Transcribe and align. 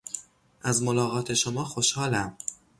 از 0.61 0.83
ملاقات 0.83 1.33
شما 1.33 1.63
خوشحالم. 1.63 2.37